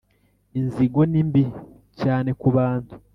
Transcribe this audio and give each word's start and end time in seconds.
inzigo 0.59 1.01
ni 1.11 1.21
mbi 1.27 1.43
cyane 2.01 2.29
ku 2.39 2.47
bantu 2.55 2.93